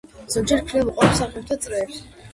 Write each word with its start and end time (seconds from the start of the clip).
ზოგჯერ 0.35 0.63
ქმნიდნენ 0.69 0.87
მოყვარულ 0.87 1.13
მსახიობთა 1.13 1.59
წრეებს. 1.67 2.05